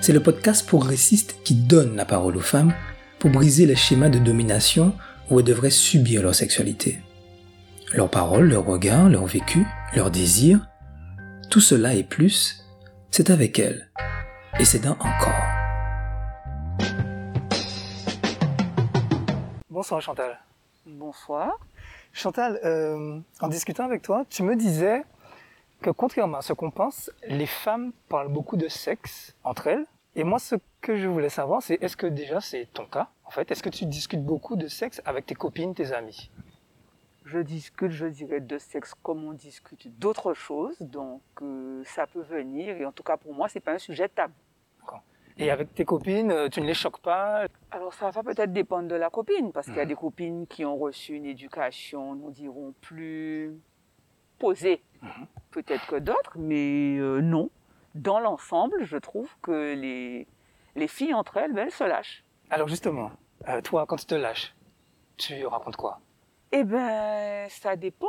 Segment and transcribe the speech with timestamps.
[0.00, 2.74] C'est le podcast progressiste qui donne la parole aux femmes
[3.18, 4.94] pour briser les schémas de domination
[5.30, 6.98] où elles devraient subir leur sexualité.
[7.92, 10.66] Leurs paroles, leurs regards, leur vécu, leurs désirs,
[11.50, 12.64] tout cela et plus,
[13.10, 13.88] c'est avec elles.
[14.58, 15.44] Et c'est dans encore.
[19.70, 20.40] Bonsoir Chantal.
[20.86, 21.60] Bonsoir.
[22.12, 25.02] Chantal, euh, en discutant avec toi, tu me disais
[25.80, 29.86] que contrairement à ce qu'on pense, les femmes parlent beaucoup de sexe entre elles.
[30.14, 33.30] Et moi, ce que je voulais savoir, c'est est-ce que déjà c'est ton cas, en
[33.30, 33.50] fait?
[33.50, 36.30] Est-ce que tu discutes beaucoup de sexe avec tes copines, tes amis
[37.26, 42.22] Je discute, je dirais, de sexe comme on discute d'autres choses, donc euh, ça peut
[42.22, 42.80] venir.
[42.80, 44.32] Et en tout cas, pour moi, c'est pas un sujet tabou.
[45.38, 47.46] Et avec tes copines, euh, tu ne les choques pas?
[47.70, 49.88] Alors ça va peut-être dépendre de la copine, parce qu'il y a mhm.
[49.88, 53.54] des copines qui ont reçu une éducation, nous dirons, plus
[54.38, 55.26] posée, mhm.
[55.50, 57.50] peut-être que d'autres, mais euh, non.
[57.94, 60.26] Dans l'ensemble, je trouve que les,
[60.74, 62.24] les filles entre elles, ben, elles se lâchent.
[62.50, 63.10] Alors justement,
[63.48, 64.54] euh, toi, quand tu te lâches,
[65.16, 66.00] tu racontes quoi?
[66.52, 68.06] Eh ben, ça dépend.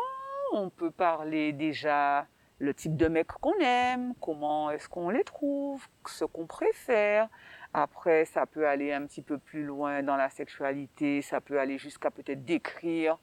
[0.53, 2.27] On peut parler déjà
[2.59, 7.29] le type de mec qu'on aime, comment est-ce qu'on les trouve, ce qu'on préfère.
[7.73, 11.77] Après, ça peut aller un petit peu plus loin dans la sexualité, ça peut aller
[11.77, 13.19] jusqu'à peut-être décrire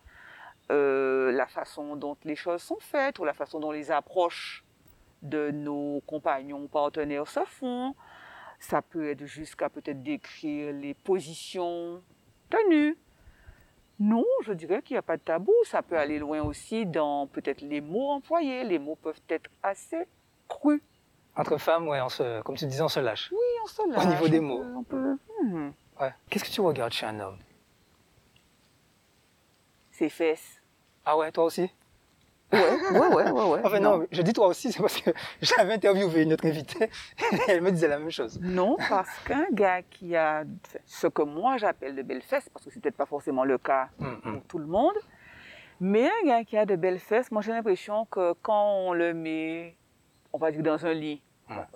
[0.70, 4.64] euh, la façon dont les choses sont faites ou la façon dont les approches
[5.22, 7.94] de nos compagnons, partenaires se font.
[8.58, 12.02] Ça peut être jusqu'à peut-être décrire les positions
[12.50, 12.96] tenues,
[14.00, 15.52] non, je dirais qu'il n'y a pas de tabou.
[15.64, 18.64] Ça peut aller loin aussi dans peut-être les mots employés.
[18.64, 20.06] Les mots peuvent être assez
[20.48, 20.82] crus.
[21.36, 23.30] Entre femmes, ouais, on se, comme tu disais, on se lâche.
[23.32, 24.04] Oui, on se lâche.
[24.04, 24.62] Au niveau des mots.
[24.76, 25.16] on peut...
[25.42, 25.70] Hmm.
[26.00, 26.12] Ouais.
[26.28, 27.38] Qu'est-ce que tu regardes chez un homme?
[29.94, 30.60] Ses fesses.
[31.04, 31.70] Ah ouais, toi aussi?
[32.52, 32.58] Ouais,
[32.90, 33.60] ouais, ouais, ouais.
[33.62, 34.04] Enfin, non.
[34.10, 37.70] je dis toi aussi, c'est parce que j'avais interviewé une autre invitée et elle me
[37.70, 38.40] disait la même chose.
[38.42, 40.42] Non, parce qu'un gars qui a
[40.84, 43.88] ce que moi j'appelle de belles fesses, parce que c'est peut-être pas forcément le cas
[44.00, 44.32] mm, mm.
[44.32, 44.96] pour tout le monde,
[45.78, 49.14] mais un gars qui a de belles fesses, moi j'ai l'impression que quand on le
[49.14, 49.76] met,
[50.32, 51.22] on va dire dans un lit,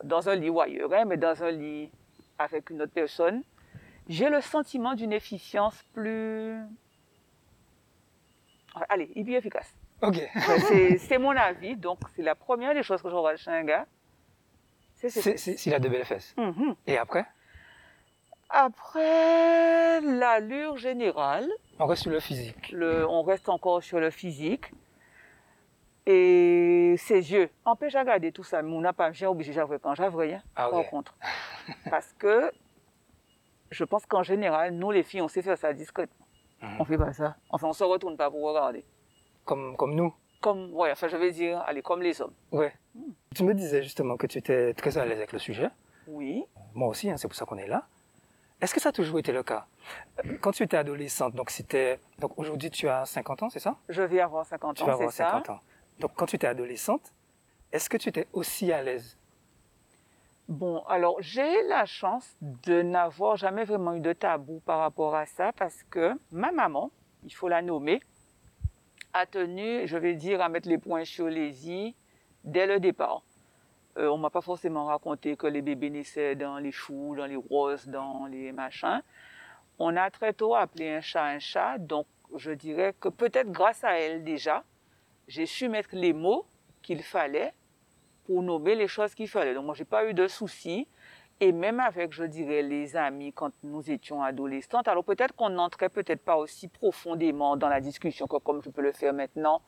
[0.03, 1.93] dans un lit ou ailleurs, hein, mais dans un lit
[2.37, 3.44] avec une autre personne,
[4.09, 6.59] j'ai le sentiment d'une efficience plus.
[8.89, 9.75] Allez, il est efficace.
[10.03, 10.21] Ok.
[10.99, 13.87] c'est mon avis, donc c'est la première des choses que je regarde chez un gars.
[14.94, 16.34] C'est S'il a de belles fesses.
[16.37, 16.75] Mhm.
[16.87, 17.25] Et après?
[18.50, 21.49] Après, l'allure générale.
[21.78, 22.71] On reste sur le physique.
[22.72, 24.72] Le, on reste encore sur le physique.
[26.06, 27.50] Et ses yeux.
[27.67, 30.43] Empêche à regarder tout ça, mais on n'a pas bien obligé j'avoue quand j'avoue rien.
[30.56, 31.15] Ah, Par contre.
[31.91, 32.50] Parce que
[33.71, 36.27] je pense qu'en général, nous les filles, on sait faire ça discrètement.
[36.62, 36.76] Mhm.
[36.80, 37.36] On fait pas ça.
[37.50, 38.84] Enfin, on se retourne pas pour regarder.
[39.44, 42.34] Comme, comme nous Comme, ouais, enfin, je vais dire, allez, comme les hommes.
[42.52, 42.72] Ouais.
[42.94, 43.12] Hmm.
[43.34, 45.70] Tu me disais justement que tu étais très à l'aise avec le sujet.
[46.06, 46.44] Oui.
[46.74, 47.86] Moi aussi, hein, c'est pour ça qu'on est là.
[48.60, 49.66] Est-ce que ça a toujours été le cas?
[50.41, 53.76] Quand tu étais adolescente, donc c'était, donc aujourd'hui tu as 50 ans, c'est ça?
[53.88, 55.60] Je vais avoir 50 ans, Tu vas avoir 50 ans.
[56.00, 57.12] Donc quand tu étais adolescente,
[57.70, 59.18] est-ce que tu étais aussi à l'aise
[60.48, 65.26] Bon, alors j'ai la chance de n'avoir jamais vraiment eu de tabou par rapport à
[65.26, 66.91] ça parce que ma maman,
[67.25, 68.00] il faut la nommer,
[69.12, 71.94] a tenu, je vais dire, à mettre les points sur les i
[72.44, 73.22] dès le départ.
[73.98, 77.37] Euh, on m'a pas forcément raconté que les bébés naissaient dans les choux, dans les
[77.37, 79.03] roses, dans les machins.
[79.78, 83.84] On a très tôt appelé un chat un chat, donc je dirais que peut-être grâce
[83.84, 84.64] à elle déjà,
[85.26, 86.47] j'ai su mettre les mots
[86.81, 87.53] qu'il fallait
[88.28, 89.55] pour nommer les choses qu'il fallait.
[89.55, 90.87] Donc moi, j'ai pas eu de soucis.
[91.41, 95.89] Et même avec, je dirais, les amis quand nous étions adolescentes, alors peut-être qu'on n'entrait
[95.89, 99.62] peut-être pas aussi profondément dans la discussion que comme je peux le faire maintenant,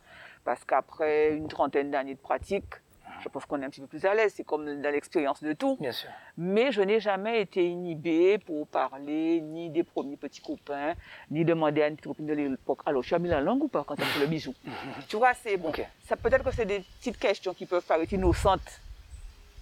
[0.44, 2.74] parce qu'après une trentaine d'années de pratique,
[3.22, 5.52] je pense qu'on est un petit peu plus à l'aise, c'est comme dans l'expérience de
[5.52, 5.76] tout.
[5.80, 6.10] Bien sûr.
[6.36, 10.94] Mais je n'ai jamais été inhibée pour parler ni des premiers petits copains,
[11.30, 13.68] ni demander à une petite copine de l'époque, alors tu as mis la langue ou
[13.68, 14.54] pas quand tu as fait le bisou
[15.08, 15.72] Tu vois, c'est bon.
[16.06, 18.80] Ça peut-être que c'est des petites questions qui peuvent paraître innocentes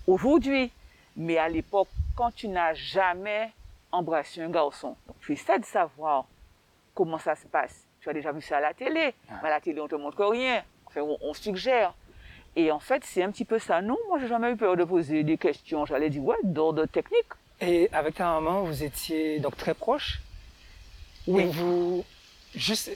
[0.07, 0.71] aujourd'hui,
[1.17, 3.53] mais à l'époque, quand tu n'as jamais
[3.93, 6.27] embrassé un garçon, tu essaies de savoir
[6.95, 7.85] comment ça se passe.
[8.01, 9.15] Tu as déjà vu ça à la télé.
[9.43, 10.63] Mais à la télé, on te montre rien.
[10.87, 11.95] Enfin, on, suggère.
[12.59, 13.81] Et en fait, c'est un petit peu ça.
[13.81, 15.87] Non, moi, j'ai jamais eu peur de poser des questions.
[15.87, 17.31] J'allais dire, ouais, d'ordre technique.
[17.61, 20.21] Et avec ta maman, vous étiez donc très proche?
[21.29, 21.45] Oui.
[21.53, 22.05] vous,
[22.57, 22.91] juste,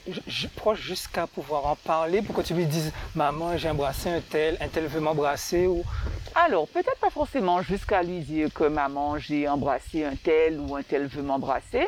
[0.57, 4.57] proche jusqu'à pouvoir en parler pour que tu lui dises maman j'ai embrassé un tel,
[4.59, 5.83] un tel veut m'embrasser ou?
[6.33, 10.81] Alors peut-être pas forcément jusqu'à lui dire que maman j'ai embrassé un tel ou un
[10.81, 11.85] tel veut m'embrasser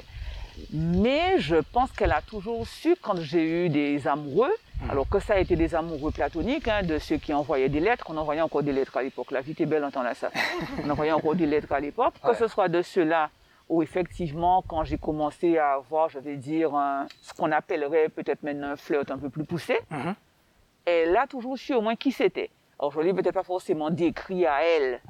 [0.71, 4.53] mais je pense qu'elle a toujours su quand j'ai eu des amoureux.
[4.89, 8.05] Alors que ça a été des amoureux platoniques, hein, de ceux qui envoyaient des lettres.
[8.09, 9.31] On envoyait encore des lettres à l'époque.
[9.31, 10.29] La vie était belle en temps là, ça.
[10.83, 12.13] on envoyait encore des lettres à l'époque.
[12.23, 13.29] Que ce soit de ceux-là
[13.69, 16.71] où effectivement, quand j'ai commencé à avoir, je vais dire,
[17.21, 20.13] ce qu'on appellerait peut-être maintenant un flirt un peu plus poussé, mm-hmm.
[20.85, 22.51] elle a toujours su au moins qui c'était.
[22.79, 25.01] Alors je ne l'ai peut-être pas forcément décrit à elle.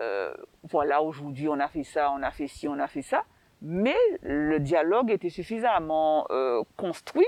[0.00, 0.34] Euh,
[0.64, 3.24] voilà, aujourd'hui on a fait ça, on a fait ci, on a fait ça.
[3.62, 7.26] Mais le dialogue était suffisamment euh, construit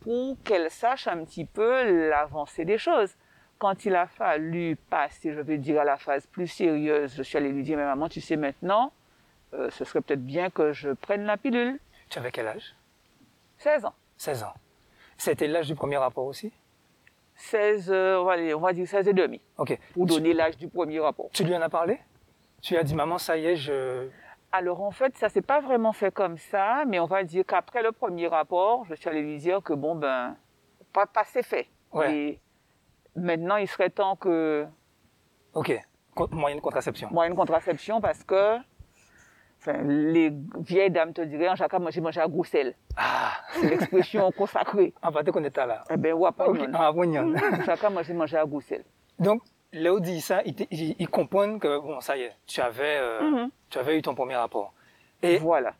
[0.00, 3.14] pour qu'elle sache un petit peu l'avancée des choses.
[3.58, 7.36] Quand il a fallu passer, je vais dire, à la phase plus sérieuse, je suis
[7.36, 8.92] allée lui dire, mais maman, tu sais maintenant,
[9.52, 11.78] euh, ce serait peut-être bien que je prenne la pilule.
[12.08, 12.74] Tu avais quel âge?
[13.58, 13.94] 16 ans.
[14.16, 14.54] 16 ans.
[15.18, 16.52] C'était l'âge du premier rapport aussi?
[17.36, 19.40] 16, euh, on, va dire, 16 et demi.
[19.58, 19.78] Ok.
[19.92, 21.28] Pour donner l'âge du premier rapport.
[21.32, 21.98] Tu lui en as parlé?
[22.62, 24.08] Tu lui as dit, maman, ça y est, je...
[24.52, 27.82] Alors en fait, ça s'est pas vraiment fait comme ça, mais on va dire qu'après
[27.82, 30.36] le premier rapport, je suis allée lui dire que bon ben,
[30.92, 31.68] pas, pas c'est fait.
[31.92, 32.14] Ouais.
[32.14, 32.40] Et
[33.14, 34.66] maintenant, il serait temps que.
[35.54, 35.72] Ok.
[36.32, 37.08] Moyen de contraception.
[37.12, 38.58] Moyen de contraception parce que
[39.60, 42.74] Enfin, les vieilles dames te diraient, en chacun j'ai mangé à Groussel.
[42.96, 43.32] Ah.
[43.52, 44.94] C'est l'expression consacrée.
[45.02, 45.84] Ah, bah, tu ça là.
[45.90, 46.66] Eh ben, ouais, pas okay.
[46.72, 47.36] Ah, bon,
[47.66, 48.84] Chacun j'ai mangé à Groussel.
[49.18, 53.50] Donc, Léo dit ça, ils, comprennent que, bon, ça y est, tu avais, euh, mm-hmm.
[53.70, 54.72] tu avais eu ton premier rapport.
[55.22, 55.74] Et voilà.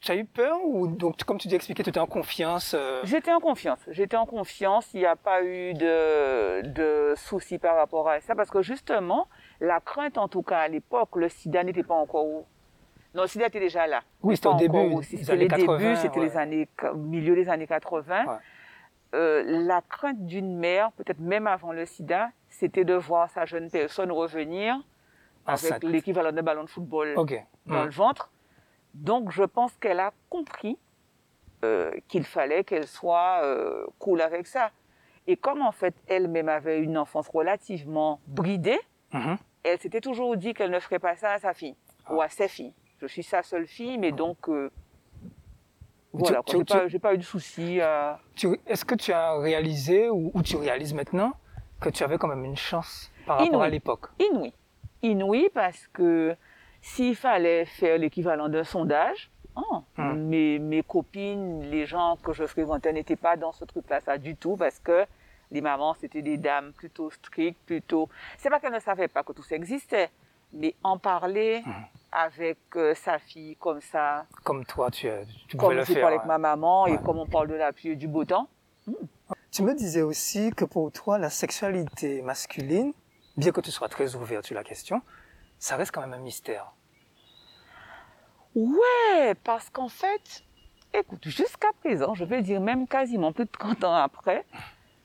[0.00, 3.00] Tu as eu peur ou, donc, comme tu dis expliqué, tu étais en confiance euh?
[3.02, 3.80] J'étais en confiance.
[3.88, 4.88] J'étais en confiance.
[4.94, 9.26] Il n'y a pas eu de, de soucis par rapport à ça parce que justement,
[9.60, 12.44] la crainte, en tout cas à l'époque, le sida n'était pas encore
[13.14, 14.02] non, le SIDA était déjà là.
[14.22, 15.02] Oui, c'était au début.
[15.02, 18.38] C'était les débuts, c'était les années, milieu des années 80.
[19.14, 23.70] Euh, la crainte d'une mère, peut-être même avant le sida, c'était de voir sa jeune
[23.70, 24.76] personne revenir
[25.46, 27.14] avec l'équivalent d'un ballon de football
[27.66, 28.32] dans le ventre.
[28.94, 30.76] Donc, je pense qu'elle a compris
[31.64, 34.72] euh, qu'il fallait qu'elle soit euh, cool avec ça.
[35.28, 38.80] Et comme en fait elle-même avait une enfance relativement bridée,
[39.12, 39.36] mm-hmm.
[39.62, 41.76] elle s'était toujours dit qu'elle ne ferait pas ça à sa fille
[42.10, 42.72] ou à ses filles.
[43.00, 44.70] Je suis sa seule fille, mais donc euh,
[46.12, 47.78] voilà, j'ai pas, pas, eu de soucis.
[48.66, 51.34] Est-ce que tu as réalisé ou, tu réalises maintenant
[51.80, 54.52] que tu avais quand même une chance par rapport à l'époque Inouï,
[55.02, 56.36] inouï parce que
[56.80, 62.92] s'il fallait faire l'équivalent d'un sondage, oh, mes, mes copines, les gens que je fréquentais
[62.92, 65.04] n'étaient pas dans ce truc-là, ça du tout, parce que
[65.50, 68.08] les mamans, c'était des dames plutôt strictes, plutôt...
[68.36, 70.10] C'est pas qu'elles ne savaient pas que tout ça existait,
[70.52, 71.72] mais en parler, hum
[72.12, 74.26] avec euh, sa fille comme ça.
[74.44, 75.08] Comme toi, tu,
[75.46, 75.96] tu pouvais le faire.
[75.96, 78.48] Comme avec ma maman et comme on parle de la pluie et du beau temps.
[79.58, 82.92] Tu me disais aussi que pour toi, la sexualité masculine,
[83.36, 85.02] bien que tu sois très ouvert sur la question,
[85.58, 86.70] ça reste quand même un mystère.
[88.54, 90.44] Ouais, parce qu'en fait,
[90.94, 94.46] écoute, jusqu'à présent, je vais dire même quasiment plus de 30 ans après,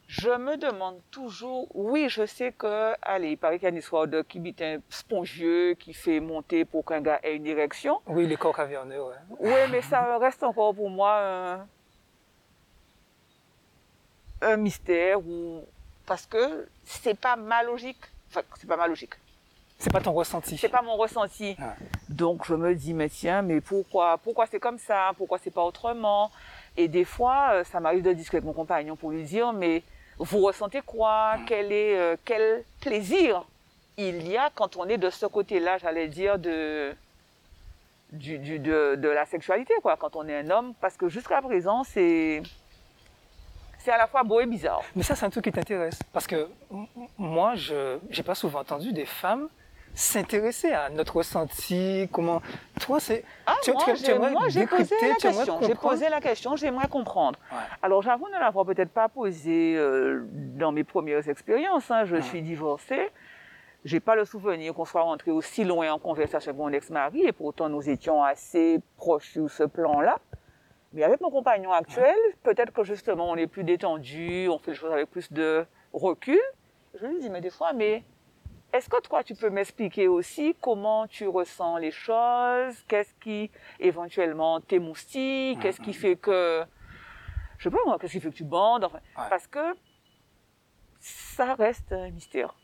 [0.06, 3.78] je me demande toujours, oui, je sais que, allez, il paraît qu'il y a une
[3.78, 4.24] histoire de
[4.62, 8.02] un spongieux qui fait monter pour qu'un gars ait une érection.
[8.06, 9.16] Oui, les corps caverneux, ouais.
[9.40, 11.68] Oui, mais ça reste encore pour moi un,
[14.58, 15.64] mystère ou,
[16.06, 18.02] parce que c'est pas ma logique.
[18.30, 19.14] Enfin, c'est pas ma logique.
[19.80, 20.58] C'est pas ton ressenti.
[20.58, 21.58] C'est pas mon ressenti.
[22.10, 25.12] Donc je me dis mais tiens mais pourquoi pourquoi c'est comme ça?
[25.18, 26.32] Pourquoi c'est pas autrement?
[26.78, 29.84] Et des fois euh, ça m'arrive de discuter avec mon compagnon pour lui dire mais
[30.20, 31.38] vous ressentez quoi?
[31.48, 33.44] Quel, est, euh, quel plaisir
[33.98, 36.96] il y a quand on est de ce côté-là, j'allais dire, de,
[38.12, 41.42] du, du, de, de, la sexualité, quoi, quand on est un homme, parce que jusqu'à
[41.42, 42.42] présent, c'est,
[43.84, 44.82] c'est à la fois beau et bizarre.
[44.96, 46.48] Mais ça, c'est un truc qui t'intéresse, parce que
[47.18, 49.50] moi, je n'ai pas souvent entendu des femmes
[49.96, 52.42] s'intéresser à notre ressenti, comment...
[52.80, 53.24] Toi, c'est...
[53.46, 53.84] Ah, tu, moi,
[54.48, 57.38] j'ai posé la question, j'ai posé la question, j'aimerais comprendre.
[57.82, 61.92] Alors, j'avoue ne l'avoir peut-être pas posé euh, dans mes premières expériences.
[61.92, 62.06] Hein.
[62.06, 63.12] Je suis divorcée.
[63.86, 67.34] J'ai pas le souvenir qu'on soit rentré aussi loin en conversation avec mon ex-mari, et
[67.34, 70.18] pourtant nous étions assez proches sur ce plan-là.
[70.94, 74.78] Mais avec mon compagnon actuel, peut-être que justement on est plus détendu, on fait les
[74.78, 76.40] choses avec plus de recul.
[77.00, 78.04] Je lui dis, mais des fois, mais
[78.74, 82.76] est-ce que toi, tu peux m'expliquer aussi comment tu ressens les choses?
[82.88, 85.58] Qu'est-ce qui éventuellement t'émoustille?
[85.60, 86.64] Qu'est-ce qui fait que,
[87.58, 88.88] je sais pas moi, qu'est-ce qui fait que tu bandes?
[89.16, 89.76] Parce que
[91.00, 92.56] ça reste un mystère.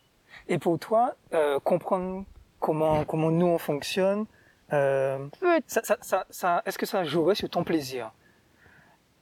[0.47, 2.25] Et pour toi, euh, comprendre
[2.59, 4.25] comment comment nous on fonctionne,
[4.73, 5.27] euh,
[5.67, 8.11] ça, ça, ça, est-ce que ça jouerait sur ton plaisir?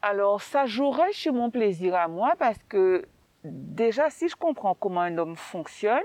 [0.01, 3.05] Alors, ça jouerait sur mon plaisir à moi parce que
[3.43, 6.03] déjà, si je comprends comment un homme fonctionne,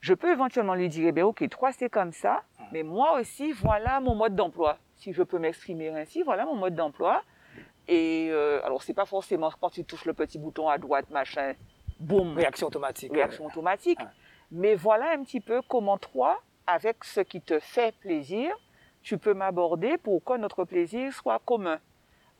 [0.00, 2.42] je peux éventuellement lui dire, eh bien, ok, toi c'est comme ça,
[2.72, 4.78] mais moi aussi, voilà mon mode d'emploi.
[4.96, 7.22] Si je peux m'exprimer ainsi, voilà mon mode d'emploi.
[7.88, 11.54] Et euh, alors, c'est pas forcément quand tu touches le petit bouton à droite, machin,
[12.00, 13.12] boum, Réaction automatique.
[13.12, 14.00] réaction automatique.
[14.00, 14.06] Ouais.
[14.50, 18.54] Mais voilà un petit peu comment toi, avec ce qui te fait plaisir,
[19.02, 21.78] tu peux m'aborder pour que notre plaisir soit commun.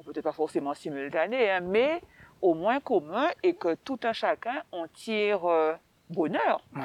[0.04, 2.00] Peut-être pas forcément simultané, hein, mais
[2.42, 5.74] au moins commun et que tout un chacun en tire euh,
[6.10, 6.82] bonheur Ouais.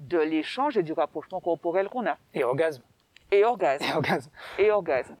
[0.00, 2.16] de l'échange et du rapprochement corporel qu'on a.
[2.34, 2.82] Et orgasme.
[3.30, 3.84] Et orgasme.
[3.84, 4.30] Et orgasme.
[4.58, 5.16] Et orgasme.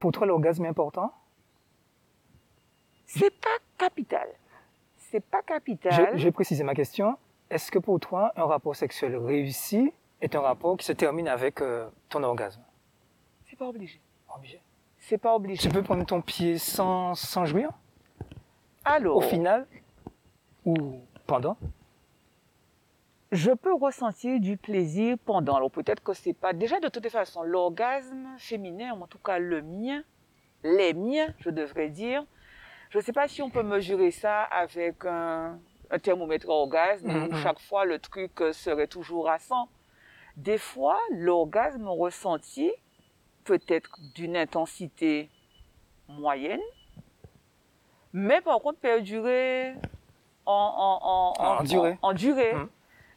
[0.00, 1.12] Pour toi, l'orgasme est important?
[3.06, 4.28] C'est pas capital.
[5.10, 6.18] C'est pas capital.
[6.18, 7.16] je vais préciser ma question.
[7.50, 11.62] Est-ce que pour toi, un rapport sexuel réussi est un rapport qui se termine avec
[11.62, 12.62] euh, ton orgasme?
[13.48, 14.00] C'est pas obligé.
[14.36, 14.60] Obligé.
[14.98, 15.62] C'est pas obligé.
[15.62, 17.70] Tu peux prendre ton pied sans, sans jouir?
[18.84, 19.66] Alors, au final?
[20.66, 21.56] Ou pendant?
[23.32, 25.56] Je peux ressentir du plaisir pendant.
[25.56, 26.52] Alors peut-être que c'est pas.
[26.52, 30.02] Déjà de toute façon, l'orgasme féminin, en tout cas le mien,
[30.64, 32.24] les miens, je devrais dire.
[32.90, 35.58] Je ne sais pas si on peut mesurer ça avec un,
[35.90, 37.42] un thermomètre à orgasme où Mhm.
[37.42, 39.68] chaque fois le truc euh, serait toujours à 100.
[40.36, 42.70] Des fois, l'orgasme ressenti
[43.44, 45.28] peut être d'une intensité
[46.08, 46.60] moyenne,
[48.12, 49.74] mais par contre perdurer
[50.46, 51.62] en, en, en,
[52.02, 52.54] En durée.
[52.54, 52.68] Mhm.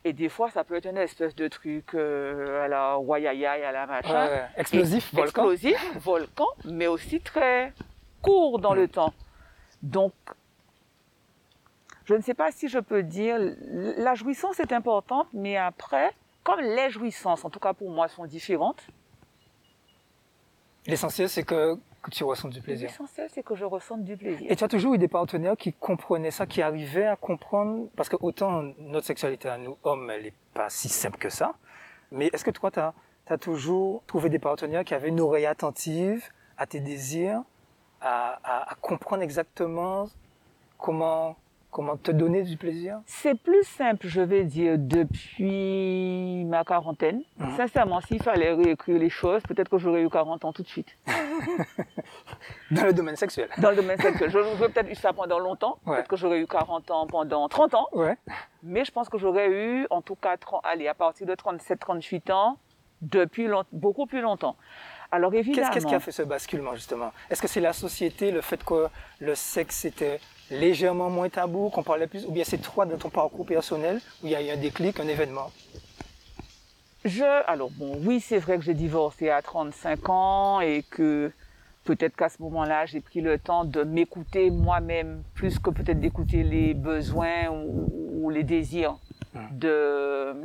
[0.04, 3.72] Et des fois, ça peut être une espèce de truc euh, à la Wayayay, à
[3.72, 4.26] la machin.
[4.26, 4.46] Ouais, ouais.
[4.58, 7.72] Explosif, volcan Explosif, volcan, mais aussi très
[8.24, 9.14] court dans le temps.
[9.84, 10.14] Donc,
[12.06, 16.12] je ne sais pas si je peux dire, la jouissance est importante, mais après,
[16.44, 18.82] comme les jouissances, en tout cas pour moi, sont différentes,
[20.88, 22.90] L'essentiel, c'est que, que tu ressens du plaisir.
[22.90, 24.52] l'essentiel, c'est que je ressente du plaisir.
[24.52, 28.10] Et tu as toujours eu des partenaires qui comprenaient ça, qui arrivaient à comprendre, parce
[28.10, 31.54] que autant notre sexualité à nous, hommes, elle n'est pas si simple que ça,
[32.12, 32.94] mais est-ce que toi, tu as,
[33.38, 37.44] toujours trouvé des partenaires qui avaient une oreille attentive à tes désirs,
[38.02, 40.08] à, à- à comprendre exactement
[40.78, 41.36] comment,
[41.70, 43.00] comment te donner du plaisir?
[43.06, 47.22] C'est plus simple, je vais dire, depuis ma quarantaine.
[47.38, 47.56] Mhm.
[47.58, 50.98] Sincèrement, s'il fallait réécrire les choses, peut-être que j'aurais eu 40 ans tout de suite.
[52.72, 54.30] dans le domaine sexuel Dans le domaine sexuel.
[54.30, 55.78] J'aurais peut-être eu ça pendant longtemps.
[55.86, 55.96] Ouais.
[55.96, 57.88] Peut-être que j'aurais eu 40 ans pendant 30 ans.
[57.94, 58.18] Ouais.
[58.64, 61.80] Mais je pense que j'aurais eu, en tout cas, 30 allez, à partir de 37,
[61.80, 62.58] 38 ans,
[63.02, 64.56] depuis long- beaucoup plus longtemps.
[65.12, 67.12] Alors évidemment, Qu'est-ce qui a fait ce basculement, justement?
[67.30, 68.88] Est-ce que c'est la société, le fait que
[69.20, 73.10] le sexe était légèrement moins tabou, qu'on parlait plus, ou bien c'est toi dans ton
[73.10, 75.52] parcours personnel où il y a eu un déclic, un événement?
[77.04, 81.32] Je, alors bon, oui, c'est vrai que j'ai divorcé à 35 ans et que
[81.84, 86.44] peut-être qu'à ce moment-là, j'ai pris le temps de m'écouter moi-même plus que peut-être d'écouter
[86.44, 87.90] les besoins ou,
[88.24, 88.96] ou les désirs
[89.34, 89.60] Mhm.
[89.60, 90.36] de,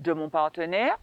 [0.00, 0.98] de mon partenaire.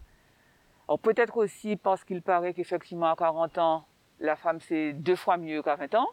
[0.90, 3.84] Alors peut-être aussi parce qu'il paraît qu'effectivement à 40 ans,
[4.18, 6.08] la femme c'est deux fois mieux qu'à 20 ans.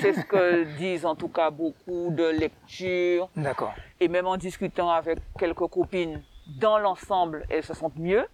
[0.00, 3.74] C'est ce que disent en tout cas beaucoup de lectures D'accord.
[4.00, 6.22] et même en discutant avec quelques copines,
[6.58, 8.26] dans l'ensemble, elles se sentent mieux.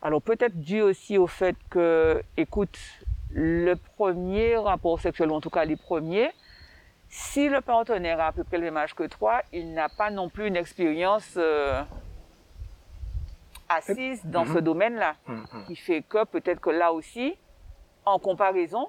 [0.00, 2.78] Alors peut-être dû aussi au fait que, écoute,
[3.32, 6.30] le premier rapport sexuel, ou en tout cas les premiers,
[7.08, 10.10] si le partenaire a à peu près le même âge que toi, il n'a pas
[10.10, 11.82] non plus une expérience euh,
[13.68, 15.64] assise dans ce domaine-là, Mhm.
[15.66, 17.34] qui fait que peut-être que là aussi,
[18.04, 18.88] en comparaison,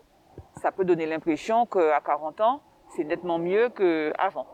[0.62, 2.62] ça peut donner l'impression qu'à 40 ans,
[2.96, 4.48] c'est nettement mieux qu'avant.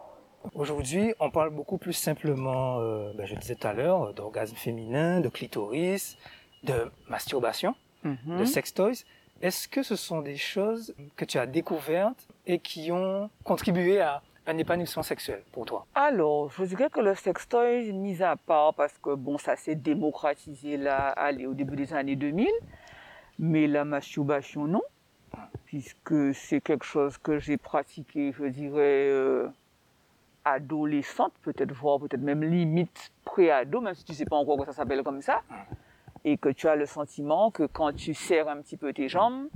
[0.56, 5.22] Aujourd'hui, on parle beaucoup plus simplement, euh, ben, je disais tout à l'heure, d'orgasme féminin,
[5.22, 6.18] de clitoris,
[6.64, 9.04] de masturbation, de sex toys.
[9.42, 14.22] Est-ce que ce sont des choses que tu as découvertes et qui ont contribué à
[14.46, 15.86] un épanouissement sexuel pour toi.
[15.96, 20.78] Alors, je dirais que le sextoy, mis à part, parce que bon, ça s'est démocratisé
[20.78, 22.48] là, allez, au début des années 2000,
[23.40, 24.82] mais la masturbation, non,
[25.66, 29.48] puisque c'est quelque chose que j'ai pratiqué, je dirais, euh,
[30.46, 34.74] adolescente, peut-être voire peut-être même limite pré-ado, même si tu sais pas encore que ça
[34.74, 35.42] s'appelle comme ça,
[36.26, 39.48] et que tu as le sentiment que quand tu serres un petit peu tes jambes,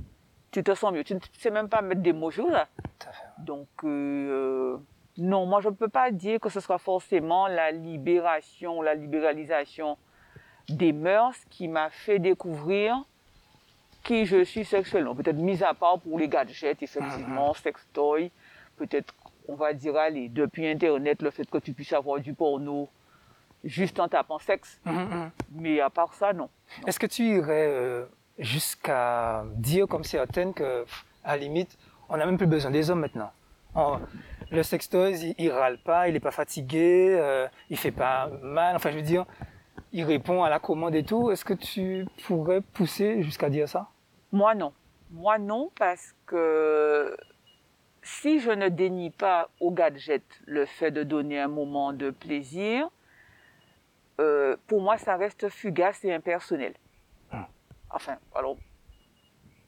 [0.50, 1.04] tu te sens mieux.
[1.04, 2.68] Tu ne sais même pas mettre des mots sur ça.
[2.98, 3.26] Tout à fait.
[3.38, 4.78] Donc, euh,
[5.18, 9.98] non, moi je ne peux pas dire que ce soit forcément la libération, la libéralisation
[10.68, 13.04] des mœurs qui m'a fait découvrir
[14.04, 15.14] qui je suis sexuellement.
[15.14, 18.30] Peut-être mis à part pour les gadgets, effectivement, sextoy,
[18.76, 19.14] peut-être,
[19.48, 22.88] on va dire, allez, depuis Internet, le fait que tu puisses avoir du porno
[23.64, 24.80] juste en tapant sexe.
[24.84, 25.30] Mhm, mhm.
[25.56, 26.48] Mais à part ça, non.
[26.86, 28.06] Est-ce que tu irais euh,
[28.38, 30.84] jusqu'à dire comme certaines que,
[31.24, 31.76] à la limite,
[32.08, 33.30] on n'a même plus besoin des hommes maintenant
[33.74, 33.98] On-
[34.50, 38.74] le sextoys, il, il râle pas, il est pas fatigué, euh, il fait pas mal.
[38.76, 39.26] Enfin, je veux dire,
[39.92, 41.30] il répond à la commande et tout.
[41.30, 43.88] Est-ce que tu pourrais pousser jusqu'à dire ça?
[44.32, 44.72] Moi non.
[45.10, 47.14] Moi non parce que
[48.02, 52.88] si je ne dénie pas au gadget le fait de donner un moment de plaisir,
[54.20, 56.74] euh, pour moi ça reste fugace et impersonnel.
[57.90, 58.56] Enfin, alors,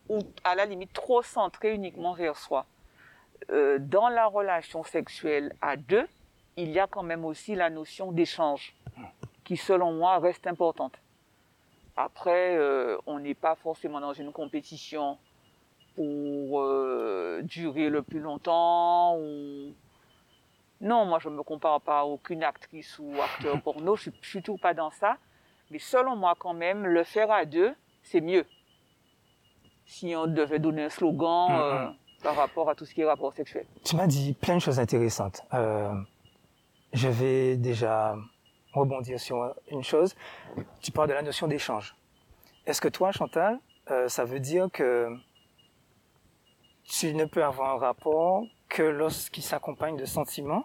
[0.08, 2.66] ou à la limite trop centré uniquement vers soi.
[3.50, 6.06] Euh, dans la relation sexuelle à deux,
[6.56, 8.74] il y a quand même aussi la notion d'échange
[9.44, 10.98] qui, selon moi, reste importante.
[11.96, 15.18] Après, euh, on n'est pas forcément dans une compétition
[15.94, 19.16] pour euh, durer le plus longtemps.
[19.18, 19.74] Ou...
[20.80, 23.96] Non, moi, je ne me compare pas à aucune actrice ou acteur porno.
[23.96, 25.16] Je ne suis toujours pas dans ça.
[25.70, 28.44] Mais selon moi, quand même, le faire à deux, c'est mieux.
[29.86, 31.58] Si on devait donner un slogan Mhm.
[31.60, 31.86] euh,
[32.22, 33.66] par rapport à tout ce qui est rapport sexuel.
[33.84, 35.42] Tu m'as dit plein de choses intéressantes.
[35.54, 35.92] Euh,
[36.92, 38.14] je vais déjà
[38.72, 40.14] rebondir sur une chose.
[40.82, 41.96] Tu parles de la notion d'échange.
[42.66, 43.58] Est-ce que toi, Chantal,
[43.90, 45.08] euh, ça veut dire que
[46.84, 50.64] tu ne peux avoir un rapport que lorsqu'il s'accompagne de sentiments?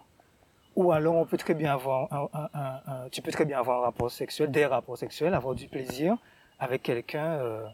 [0.76, 3.58] Ou alors on peut très bien avoir un, un- un- un- tu peux très bien
[3.60, 6.18] avoir un rapport sexuel, des rapports sexuels, avoir du plaisir
[6.60, 7.66] avec quelqu'un euh,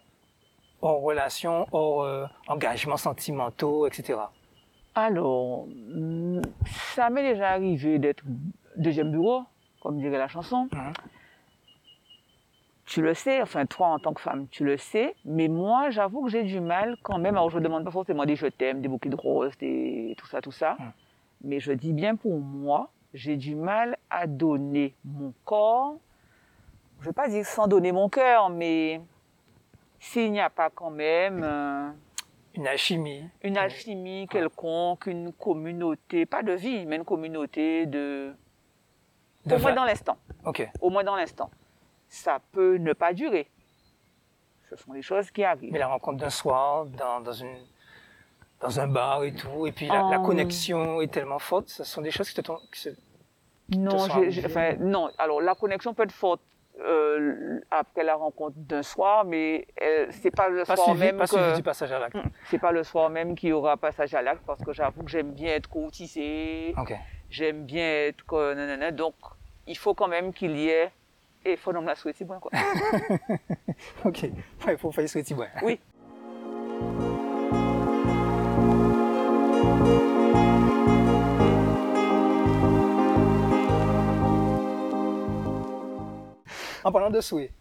[0.81, 4.19] hors relation, hors euh, engagement sentimentaux, etc.
[4.95, 6.41] Alors, mm,
[6.93, 8.23] ça m'est déjà arrivé d'être
[8.75, 9.43] deuxième bureau,
[9.81, 10.67] comme dirait la chanson.
[10.71, 10.93] Mhm.
[12.85, 16.25] Tu le sais, enfin toi en tant que femme, tu le sais, mais moi j'avoue
[16.25, 17.35] que j'ai du mal quand même.
[17.35, 20.27] Alors je ne demande pas forcément des je t'aime, des bouquets de roses, des tout
[20.27, 20.75] ça, tout ça.
[20.77, 20.91] Mhm.
[21.43, 25.95] Mais je dis bien pour moi, j'ai du mal à donner mon corps.
[27.01, 29.01] Je ne vais pas dire sans donner mon cœur, mais
[29.99, 31.89] s'il n'y a pas quand même euh,
[32.53, 33.27] Une alchimie.
[33.41, 38.33] une alchimie quelconque, une communauté, pas de vie, mais une communauté de...
[39.47, 40.17] De au moins dans l'instant.
[40.45, 40.69] Ok.
[40.79, 41.49] Au moins dans l'instant.
[42.07, 43.49] Ça peut ne pas durer.
[44.69, 45.71] Ce sont des choses qui arrivent.
[45.73, 47.57] Mais la rencontre d'un soir, dans, dans, une,
[48.59, 50.23] dans un bar et tout, et puis la, la Oh.
[50.23, 52.89] connexion est tellement forte, ce sont des choses qui te qui se-
[53.69, 55.09] Non, enfin, non.
[55.17, 56.41] Alors la connexion peut être forte
[56.85, 61.17] euh, après la rencontre d'un soir, mais euh, c'est pas le Pas soir suivi, même
[61.17, 62.15] pas que du passage à l'acte.
[62.15, 62.29] Hmm.
[62.49, 65.11] c'est pas le soir même qu'il y aura passage à l'acte parce que j'avoue que
[65.11, 66.73] j'aime bien être courtisée.
[66.77, 66.93] Ok.
[67.29, 68.91] j'aime bien être nanana.
[68.91, 69.15] donc
[69.67, 70.91] il faut quand même qu'il y ait
[71.45, 72.51] et il faut non me la souhaiter bon quoi
[74.05, 74.25] Ok.
[74.65, 75.49] Ouais, faut faire petit ouais.
[75.63, 75.79] oui
[86.83, 87.51] En parlant de souhait,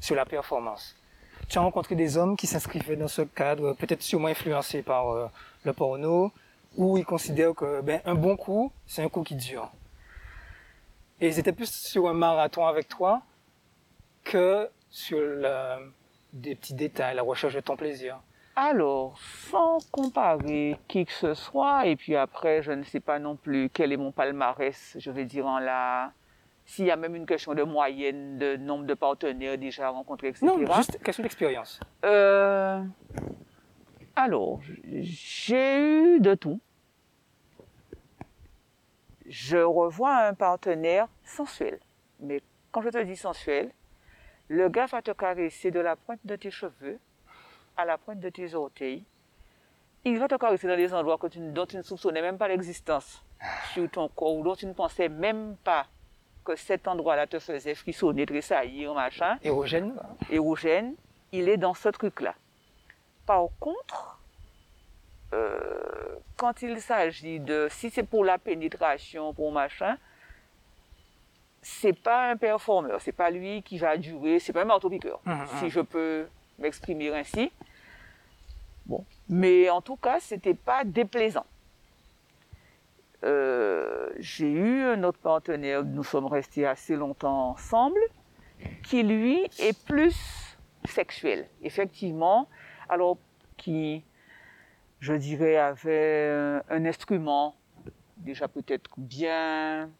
[0.00, 0.96] sur la performance,
[1.48, 5.26] tu as rencontré des hommes qui s'inscrivaient dans ce cadre, peut-être sûrement influencés par euh,
[5.64, 6.32] le porno,
[6.76, 9.70] où ils considèrent que ben, un bon coup, c'est un coup qui dure.
[11.20, 13.22] Et ils étaient plus sur un marathon avec toi
[14.24, 15.18] que sur
[16.32, 18.18] des petits détails, la recherche de ton plaisir.
[18.56, 19.18] alors
[19.50, 23.70] sans comparer qui que ce soit et puis après je ne sais pas non plus
[23.70, 26.12] quel est mon palmarès je vais dire en la
[26.66, 30.44] s'il y a même une question de moyenne de nombre de partenaires déjà rencontrés etc
[30.44, 31.80] Non, juste question d'expérience.
[32.04, 32.82] Euh,
[34.16, 36.60] alors, j'ai eu de tout.
[39.26, 41.78] Je revois un partenaire sensuel.
[42.20, 43.70] Mais quand je te dis sensuel,
[44.48, 46.98] le gars va te caresser de la pointe de tes cheveux
[47.76, 49.04] à la pointe de tes orteils.
[50.04, 52.48] Il va te caresser dans des endroits que tu, dont tu ne soupçonnais même pas
[52.48, 53.24] l'existence
[53.72, 55.86] sur ton corps ou dont tu ne pensais même pas
[56.46, 59.92] que cet endroit-là te faisait frissonner, tressaillir, machin Érogène
[60.30, 60.94] érogène,
[61.32, 62.34] il est dans ce truc-là.
[63.26, 64.20] Par contre,
[65.32, 69.98] euh, quand il s'agit de, si c'est pour la pénétration, pour machin,
[71.62, 75.32] c'est pas un performeur, c'est pas lui qui va durer, c'est pas un marteau-piqueur, Mhm,
[75.34, 75.46] mhm.
[75.58, 76.28] si je peux
[76.60, 77.50] m'exprimer ainsi.
[78.86, 81.44] Bon, mais en tout cas, c'était pas déplaisant.
[83.24, 88.00] Euh, j'ai eu un autre partenaire, nous sommes restés assez longtemps ensemble,
[88.82, 92.48] qui lui est plus sexuel, effectivement,
[92.88, 93.18] alors
[93.56, 94.04] qui,
[95.00, 97.56] je dirais, avait un, instrument
[98.18, 99.90] déjà peut-être bien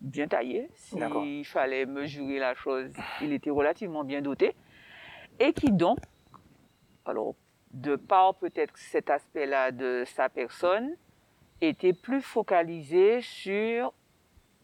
[0.00, 4.56] bien taillé, s'il fallait mesurer la chose, il était relativement bien doté,
[5.38, 5.98] et qui donc,
[7.06, 7.36] alors
[7.72, 10.96] de par peut-être cet aspect-là de sa personne,
[11.62, 13.92] était plus focalisé sur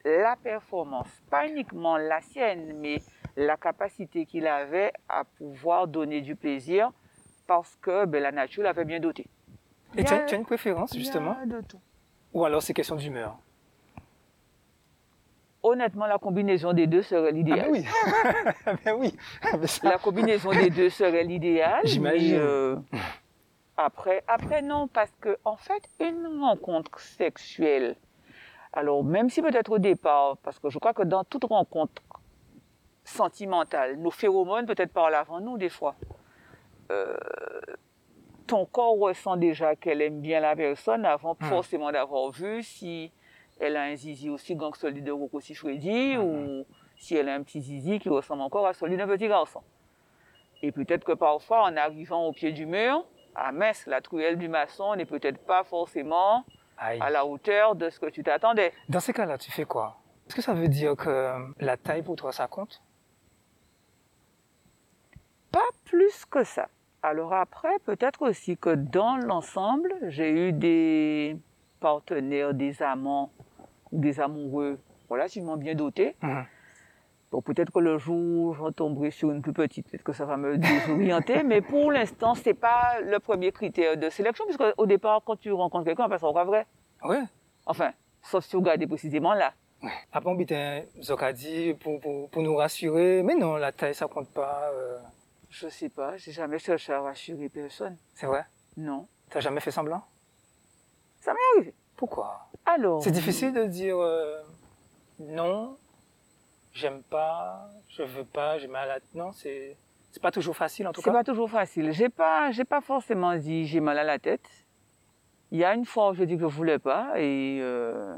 [0.05, 3.03] la performance, pas uniquement la sienne, mais
[3.37, 6.91] la capacité qu'il avait à pouvoir donner du plaisir
[7.47, 9.27] parce que ben, la nature l'avait bien doté.
[9.97, 11.81] Et tu as, tu as une préférence, justement Il y a de tout.
[12.35, 13.39] Ou alors c'est question d'humeur?
[15.63, 17.61] Honnêtement, la combinaison des deux serait l'idéal.
[17.65, 17.85] Ah ben oui,
[18.85, 19.17] ben oui.
[19.43, 21.81] Ben la combinaison des deux serait l'idéal.
[21.85, 22.37] J'imagine.
[22.37, 22.77] Euh,
[23.79, 27.95] après, après non, parce que en fait, une rencontre sexuelle,
[28.73, 32.03] alors même si peut-être au départ, parce que je crois que dans toute rencontre
[33.05, 35.95] sentimentale, nos phéromones peut-être parlent avant nous des fois.
[36.91, 37.17] Euh,
[38.49, 41.45] ton corps ressent déjà qu'elle aime bien la personne avant hmm.
[41.45, 43.13] forcément d'avoir vu si
[43.61, 46.21] elle a un zizi aussi grand que celui de Rocco Freddy hmm.
[46.21, 49.61] ou si elle a un petit zizi qui ressemble encore à celui d'un petit garçon.
[50.63, 53.05] Et peut-être que parfois, en arrivant au pied du mur,
[53.39, 56.45] à Metz, la truelle du maçon n'est peut-être pas forcément
[56.77, 58.73] à la hauteur de ce que tu t'attendais.
[58.89, 59.99] Dans ces cas-là, tu fais quoi?
[60.27, 62.83] Est-ce que ça veut dire que la taille pour toi, ça compte?
[65.51, 66.69] Pas plus que ça.
[67.03, 71.37] Alors après, peut-être aussi que dans l'ensemble, j'ai eu des
[71.81, 73.31] partenaires, des amants
[73.93, 76.17] ou des amoureux relativement bien dotés.
[76.23, 76.45] Mhm.
[77.31, 80.37] Bon, peut-être que le jour je tomberai sur une plus petite, peut-être que ça va
[80.39, 85.21] me désorienter, mais pour l'instant, c'est pas le premier critère de sélection, puisque au départ,
[85.25, 86.67] quand tu rencontres quelqu'un, on en vrai.
[87.05, 87.23] Ouais?
[87.67, 89.53] Enfin, sauf si vous regardez précisément là.
[90.11, 90.35] Après, on
[91.33, 94.71] dit pour, pour, pour nous rassurer, mais non, la taille, ça compte pas.
[94.73, 94.99] Euh...
[95.51, 97.97] Je sais pas, j'ai jamais cherché à rassurer personne.
[98.15, 98.45] C'est vrai?
[98.77, 99.07] Non.
[99.31, 100.03] T'as jamais fait semblant?
[101.21, 101.75] Ça m'est arrivé.
[101.97, 102.49] Pourquoi?
[102.65, 103.03] Alors.
[103.03, 104.41] C'est difficile de dire euh,
[105.21, 105.77] non,
[106.79, 109.77] j'aime pas, je veux pas, j'ai mal à la non, c'est
[110.11, 111.11] c'est pas toujours facile en tout cas.
[111.11, 111.93] C'est pas toujours facile.
[111.93, 114.49] J'ai pas j'ai pas forcément dit j'ai mal à la tête.
[115.51, 118.15] Il y a une fois où je dis que je voulais pas et euh,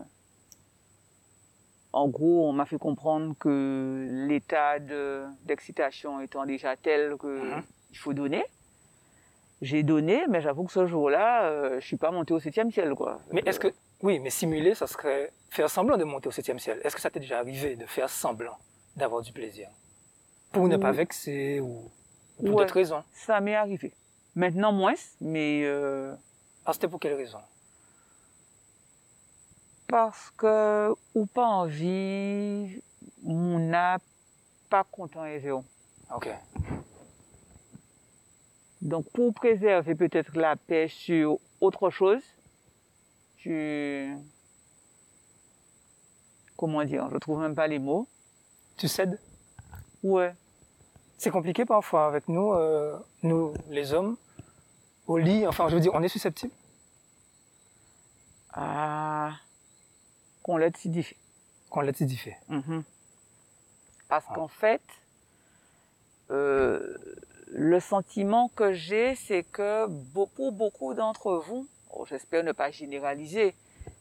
[1.93, 4.79] en gros, on m'a fait comprendre que l'état
[5.45, 7.63] d'excitation étant déjà tel que mhm.
[7.91, 8.45] il faut donner.
[9.61, 12.95] J'ai donné, mais j'avoue que ce jour-là, euh, je suis pas monté au septième ciel,
[12.95, 13.21] quoi.
[13.31, 13.69] Mais est-ce que,
[14.03, 16.81] oui, mais simuler, ça serait faire semblant de monter au septième ciel.
[16.85, 18.57] Est-ce que ça t'est déjà arrivé de faire semblant
[18.97, 19.69] d'avoir du plaisir?
[20.53, 21.91] Pour ne pas vexer ou
[22.37, 23.93] pour d'autres raisons Ça m'est arrivé.
[24.35, 25.63] Maintenant moins, mais.
[25.65, 26.15] Euh...
[26.65, 27.39] Ah, c'était pour quelle raison?
[29.91, 32.81] parce que ou pas envie,
[33.27, 33.99] on n'a
[34.71, 36.29] pas content et Ok.
[38.81, 42.23] Donc pour préserver peut-être la paix sur autre chose,
[43.41, 44.17] tu
[46.57, 48.07] comment dire, je trouve même pas les mots.
[48.77, 49.19] Tu cèdes?
[50.03, 50.35] Ouais.
[51.17, 54.17] C'est compliqué parfois avec nous, euh, nous les hommes,
[55.07, 55.47] au lit.
[55.47, 56.53] Enfin, je veux dire, on est susceptible?
[58.53, 59.33] Ah
[60.43, 61.17] qu'on laisse s'édifier.
[61.71, 62.37] Qu'on laisse s'édifier.
[64.09, 64.35] Parce ah.
[64.35, 64.83] qu'en fait,
[66.31, 66.97] euh,
[67.47, 71.67] le sentiment que j'ai, c'est que pour beaucoup d'entre vous,
[72.09, 73.55] j'espère ne pas généraliser,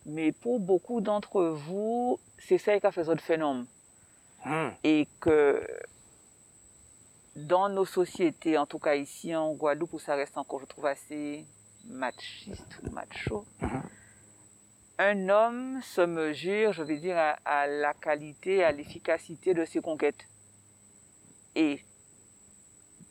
[0.06, 3.66] mais pour beaucoup d'entre vous, c'est ça qui a fait ce phénomène.
[4.46, 4.70] Hmm.
[4.84, 5.62] Et que
[7.36, 10.86] dans nos sociétés, en tout cas ici en Guadeloupe, où ça reste encore, je trouve,
[10.86, 11.46] assez
[11.86, 13.82] machiste ou macho, hmm
[15.00, 20.28] un homme se mesure, je veux dire, à, la qualité, à l'efficacité de ses conquêtes.
[21.56, 21.86] Et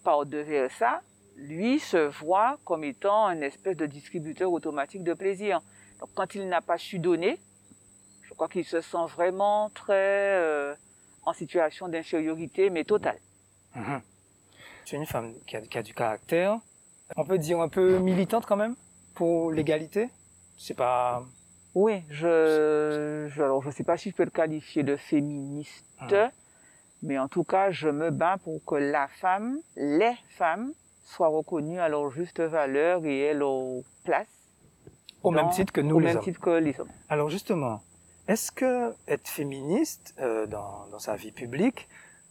[0.05, 1.01] par devers ça,
[1.38, 5.61] lui se voit comme étant un espèce de distributeur automatique de plaisir.
[6.01, 7.38] Donc quand il n'a pas su donner,
[8.22, 10.74] je crois qu'il se sent vraiment très euh,
[11.24, 13.18] en situation d'infériorité, mais totale.
[13.74, 14.03] Mhm.
[14.85, 16.59] Tu es une femme qui a, qui a, du caractère,
[17.16, 18.77] on peut dire un peu militante quand même
[19.14, 20.09] pour l'égalité?
[20.57, 21.22] C'est pas
[21.74, 26.31] oui, je, je, alors je sais pas si je peux le qualifier de féministe, ah.
[27.03, 30.72] mais en tout cas, je me bats pour que la femme, les femmes,
[31.09, 34.27] soient reconnues à leur juste valeur et à leur place.
[35.23, 36.25] Au même titre que nous, au les même hommes.
[36.25, 36.92] titre que les hommes.
[37.09, 37.83] Alors justement,
[38.29, 41.88] est-ce que être féministe euh, dans, dans, sa vie publique,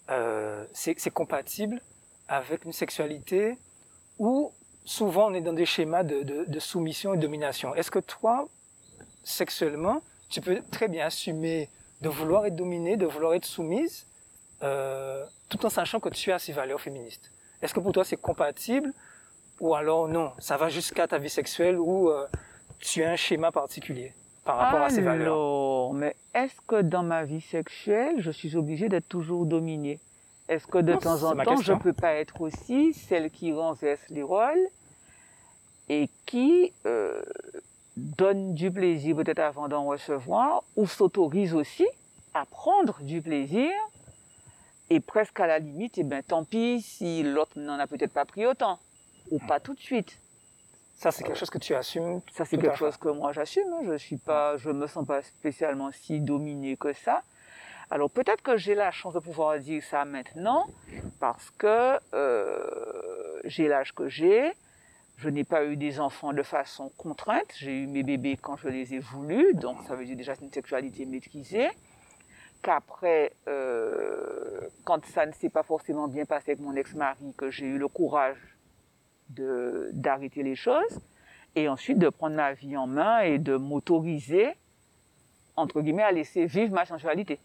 [0.10, 1.82] euh, c'est compatible
[2.28, 3.58] avec une sexualité
[4.20, 4.54] où
[4.86, 7.76] souvent on est dans des schémas de, de, de soumission et de domination?
[7.76, 8.48] Est-ce que toi,
[9.24, 11.70] sexuellement, tu peux très bien assumer
[12.02, 14.06] de vouloir être dominée, de vouloir être soumise,
[14.64, 17.32] euh, tout en sachant que tu as ces valeurs féministes?
[17.62, 18.94] Est-ce que pour toi c'est compatible
[19.60, 22.28] ou alors non, ça va jusqu'à ta vie sexuelle où euh,
[22.80, 25.34] tu as un schéma particulier par rapport à ces valeurs?
[25.34, 30.00] Alors, mais est-ce que dans ma vie sexuelle, je suis obligée d'être toujours dominée?
[30.48, 34.24] Est-ce que de temps en temps, je peux pas être aussi celle qui renverse les
[34.24, 34.68] rôles
[35.90, 37.22] et qui euh,
[37.98, 41.88] donne du plaisir peut-être avant d'en recevoir, ou s'autorise aussi
[42.34, 43.72] à prendre du plaisir,
[44.90, 48.14] et presque à la limite, et eh ben tant pis si l'autre n'en a peut-être
[48.14, 48.80] pas pris autant,
[49.32, 50.18] ou pas tout de suite.
[50.98, 52.22] Ça, c'est quelque chose que tu assumes.
[52.34, 53.72] Ça, c'est quelque chose que moi j'assume.
[53.72, 53.82] Hein.
[53.86, 57.22] Je suis pas, je me sens pas spécialement si dominée que ça.
[57.90, 60.66] Alors peut-être que j'ai la chance de pouvoir dire ça maintenant
[61.20, 64.52] parce que euh, j'ai l'âge que j'ai.
[65.18, 67.54] Je n'ai pas eu des enfants de façon contrainte.
[67.58, 70.52] J'ai eu mes bébés quand je les ai voulus, donc ça veut dire déjà une
[70.52, 71.70] sexualité maîtrisée.
[72.68, 77.66] Qu'après, euh, quand ça ne s'est pas forcément bien passé avec mon ex-mari, que j'ai
[77.66, 78.58] eu le courage
[79.30, 81.00] d'arrêter les choses
[81.56, 84.50] et ensuite de prendre ma vie en main et de m'autoriser,
[85.56, 87.40] entre guillemets, à laisser vivre ma sensualité.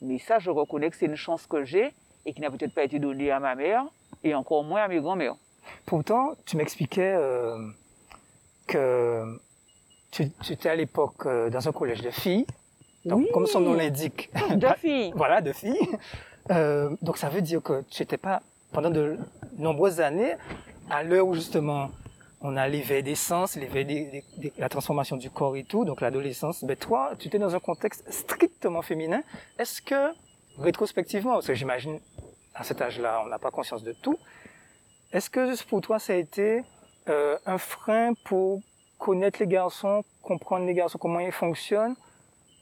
[0.00, 1.92] Mais ça, je reconnais que c'est une chance que j'ai
[2.24, 3.84] et qui n'a peut-être pas été donnée à ma mère
[4.24, 5.36] et encore moins à mes grands-mères.
[5.84, 7.68] Pourtant, tu m'expliquais euh,
[8.66, 9.38] que
[10.10, 12.46] tu, étais à l'époque euh, dans un collège de filles.
[13.04, 14.30] Donc, comme son nom l'indique.
[14.56, 15.12] De filles.
[15.14, 15.88] voilà, de filles.
[16.50, 19.16] Euh, donc, ça veut dire que tu n'étais pas pendant de
[19.58, 20.34] nombreuses années,
[20.90, 21.90] à l'heure où justement
[22.40, 24.24] on a l'éveil des sens, l'éveil des,
[24.58, 28.10] la transformation du corps et tout, donc l'adolescence, ben toi, tu étais dans un contexte
[28.10, 29.22] strictement féminin.
[29.58, 30.12] Est-ce que,
[30.58, 32.00] rétrospectivement, parce que j'imagine,
[32.54, 34.18] à cet âge-là, on n'a pas conscience de tout,
[35.12, 36.62] est-ce que pour toi, ça a été
[37.08, 38.60] euh, un frein pour
[38.98, 41.96] connaître les garçons, comprendre les garçons, comment ils fonctionnent,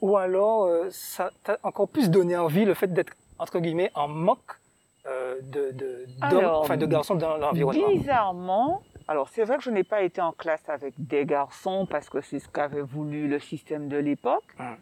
[0.00, 4.08] ou alors euh, ça t'a encore plus donné envie le fait d'être, entre guillemets, en
[4.08, 4.58] moque
[5.06, 9.84] euh, de, de, enfin, de garçons dans l'environnement Bizarrement, alors c'est vrai que je n'ai
[9.84, 13.88] pas été en classe avec des garçons parce que c'est ce qu'avait voulu le système
[13.88, 14.44] de l'époque.
[14.58, 14.76] Hum.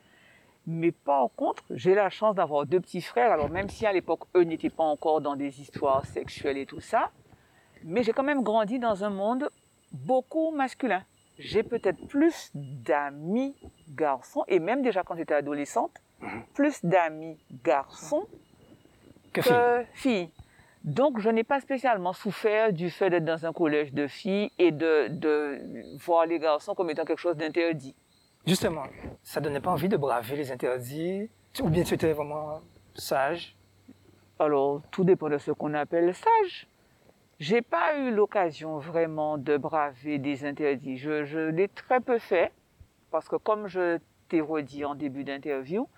[0.69, 3.31] Mais par contre, j'ai la chance d'avoir deux petits frères.
[3.31, 6.81] Alors même si à l'époque, eux n'étaient pas encore dans des histoires sexuelles et tout
[6.81, 7.11] ça,
[7.85, 9.49] mais j'ai quand même grandi dans un monde
[9.93, 11.05] beaucoup masculin.
[11.39, 13.55] J'ai peut-être plus d'amis
[13.91, 16.43] garçons, et même déjà quand j'étais adolescente, hum.
[16.55, 18.27] plus d'amis garçons
[19.33, 19.41] que,
[19.95, 20.31] filles.
[20.85, 24.71] Donc, je n'ai pas spécialement souffert du fait d'être dans un collège de filles et
[24.71, 25.61] de, de
[25.99, 27.95] voir les garçons comme étant quelque chose d'interdit.
[28.47, 28.85] Justement,
[29.25, 31.29] ça donnait pas envie de braver les interdits
[31.61, 32.61] Ou bien tu étais vraiment
[32.95, 33.57] sage?
[34.39, 36.69] Alors, tout dépend de ce qu'on appelle sage.
[37.39, 40.97] J'ai pas eu l'occasion vraiment de braver des interdits.
[40.97, 42.53] Je, je l'ai très peu fait
[43.11, 45.89] parce que comme je t'ai redit en début d'interview,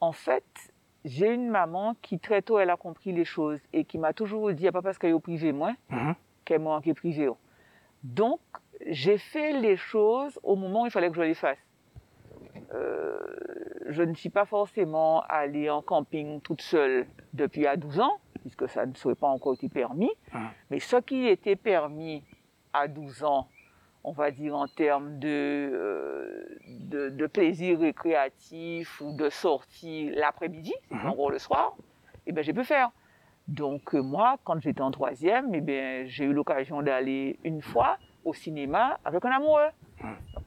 [0.00, 0.44] en fait,
[1.04, 4.52] j'ai une maman qui très tôt elle a compris les choses et qui m'a toujours
[4.52, 6.14] dit pas parce qu'elle est au privé moi mhm.
[6.44, 7.28] qu'elle m'a qui privé
[8.04, 8.40] donc
[8.86, 11.58] j'ai fait les choses au moment où il fallait que je les fasse
[12.74, 13.18] euh,
[13.88, 18.68] je ne suis pas forcément allée en camping toute seule depuis à 12 ans puisque
[18.68, 20.48] ça ne serait pas encore été permis mhm.
[20.70, 22.22] mais ce qui était permis
[22.72, 23.48] à 12 ans
[24.04, 31.06] on va dire en termes de, euh, de, plaisir récréatif ou de sortie l'après-midi, mhm.
[31.06, 31.76] en gros le soir,
[32.26, 32.90] eh ben, j'ai pu faire.
[33.48, 37.98] Donc euh, moi, quand j'étais en troisième, eh ben, j'ai eu l'occasion d'aller une fois
[38.24, 39.68] au cinéma avec un amoureux.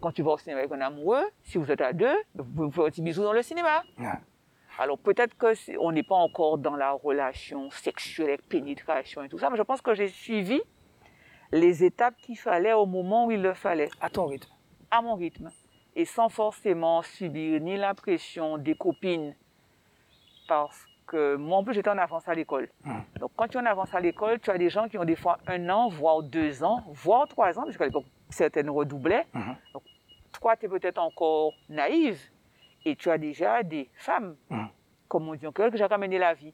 [0.01, 2.71] Quand tu vas au cinéma avec un amoureux, si vous êtes à deux, vous pouvez
[2.71, 3.83] faire un petit bisou dans le cinéma.
[4.77, 9.57] Alors peut-être qu'on n'est pas encore dans la relation sexuelle pénétration et tout ça, mais
[9.57, 10.61] je pense que j'ai suivi
[11.51, 13.89] les étapes qu'il fallait au moment où il le fallait.
[14.01, 14.51] À ton rythme
[14.91, 15.49] À mon rythme.
[15.95, 19.33] Et sans forcément subir ni la pression des copines.
[20.47, 22.69] Parce que moi, en plus, j'étais en avance à l'école.
[23.19, 25.15] Donc, quand tu es en avance à l'école, tu as des gens qui ont des
[25.15, 28.05] fois un an, voire deux ans, voire trois ans, parce qu'à l'époque,
[28.35, 29.25] certaines redoublaient.
[29.33, 29.53] Hmm.
[29.73, 29.83] Donc,
[30.31, 32.19] toi, tu es peut-être encore naïve.
[32.87, 34.65] Et tu as déjà des femmes, hmm.
[35.07, 36.53] comme on dit en que j'ai ramené la vie.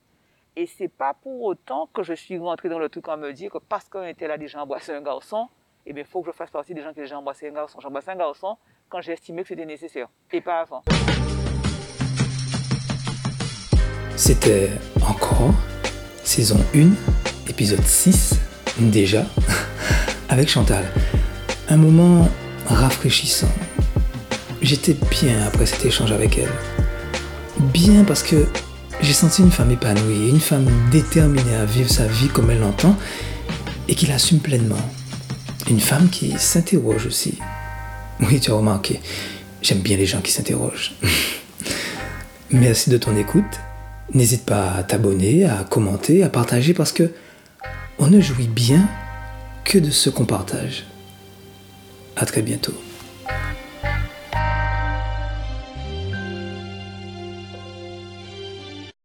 [0.56, 3.52] Et c'est pas pour autant que je suis rentrée dans le truc en me dire
[3.52, 5.50] que parce qu'on était là déjà embrassé un garçon,
[5.86, 7.54] eh bien, il faut que je fasse partie des gens qui ont déjà embrassé un
[7.54, 7.80] garçon.
[7.82, 10.84] J'embrassais un garçon quand j'ai estimé que c'était nécessaire, et pas avant.
[14.15, 14.70] C'était
[15.02, 15.54] encore
[16.24, 18.39] saison 1, épisode 6,
[18.80, 19.24] déjà,
[20.30, 20.86] avec Chantal.
[21.71, 22.27] Un moment
[22.65, 23.47] rafraîchissant.
[24.62, 26.51] J'étais bien après cet échange avec elle.
[27.71, 28.45] Bien parce que
[28.99, 32.97] j'ai senti une femme épanouie, une femme déterminée à vivre sa vie comme elle l'entend
[33.88, 34.84] et qui l'assume pleinement.
[35.69, 37.39] Une femme qui s'interroge aussi.
[38.19, 38.99] Oui, tu as remarqué,
[39.62, 40.91] j'aime bien les gens qui s'interrogent.
[42.51, 43.62] Merci de ton écoute.
[44.13, 47.13] N'hésite pas à t'abonner, à commenter, à partager parce que
[47.97, 48.89] on ne jouit bien
[49.63, 50.84] que de ce qu'on partage.
[52.15, 52.74] À très bientôt.